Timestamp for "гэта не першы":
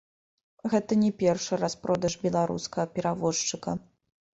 0.73-1.61